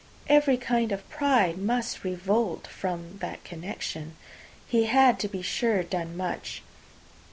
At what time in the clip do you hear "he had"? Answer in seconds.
4.67-5.19